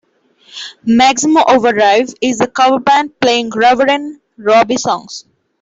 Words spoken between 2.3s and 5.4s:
a cover band playing Rubberen Robbie songs.